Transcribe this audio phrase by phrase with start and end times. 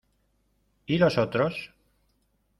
[0.87, 1.75] ¿y los otros?